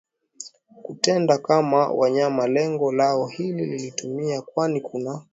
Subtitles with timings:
[0.83, 5.25] kutenda kama wanyama Lengo lao hili lilitimia kwani kuna